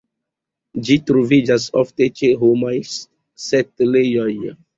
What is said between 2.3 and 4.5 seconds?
homaj setlejoj.